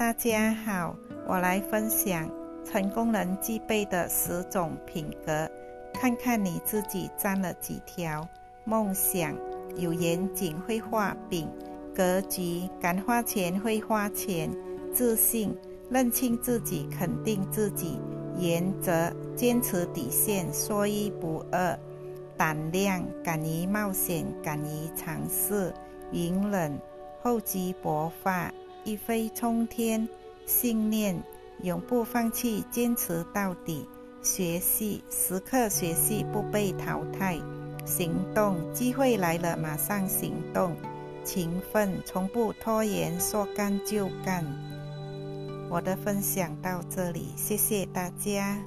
[0.00, 0.96] 大家好，
[1.26, 2.26] 我来分享
[2.64, 5.46] 成功人具备的十种品格，
[5.92, 8.26] 看看你自己占了几条。
[8.64, 9.36] 梦想
[9.76, 11.46] 有严谨会画饼，
[11.94, 14.50] 格局敢花钱会花钱，
[14.90, 15.54] 自信
[15.90, 18.00] 认清自己肯定自己，
[18.38, 21.78] 原则坚持底线说一不二，
[22.38, 25.70] 胆量敢于冒险敢于尝试，
[26.12, 26.80] 隐忍
[27.22, 28.50] 厚积薄发。
[28.84, 30.08] 一飞冲天，
[30.46, 31.22] 信念
[31.62, 33.86] 永不放弃，坚持到底。
[34.22, 37.38] 学习时刻学习，不被淘汰。
[37.86, 40.76] 行动机会来了，马上行动。
[41.24, 44.44] 勤奋从不拖延，说干就干。
[45.70, 48.58] 我的分享到这里，谢谢大家。